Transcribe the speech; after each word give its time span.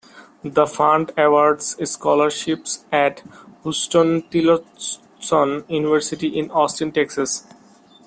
The 0.43 0.65
fund 0.65 1.11
awards 1.15 1.75
scholarships 1.87 2.85
at 2.91 3.19
Huston-Tillotson 3.63 5.63
University 5.69 6.27
in 6.39 6.49
Austin, 6.49 6.91
Texas. 6.91 7.43